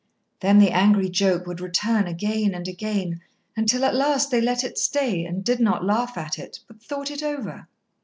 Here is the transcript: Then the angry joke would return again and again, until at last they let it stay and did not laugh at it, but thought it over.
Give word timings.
Then 0.39 0.57
the 0.57 0.71
angry 0.71 1.09
joke 1.09 1.45
would 1.45 1.61
return 1.61 2.07
again 2.07 2.55
and 2.55 2.67
again, 2.67 3.21
until 3.55 3.85
at 3.85 3.93
last 3.93 4.31
they 4.31 4.41
let 4.41 4.63
it 4.63 4.79
stay 4.79 5.23
and 5.25 5.43
did 5.43 5.59
not 5.59 5.85
laugh 5.85 6.17
at 6.17 6.39
it, 6.39 6.59
but 6.65 6.81
thought 6.81 7.11
it 7.11 7.21
over. 7.21 7.67